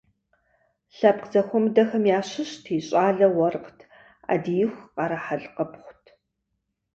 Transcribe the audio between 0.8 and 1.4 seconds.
Лъэпкъ